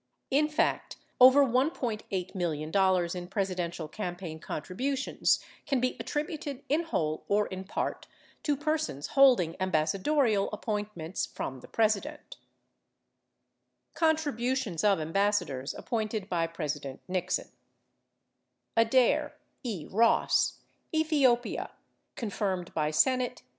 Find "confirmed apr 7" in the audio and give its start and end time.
22.15-23.21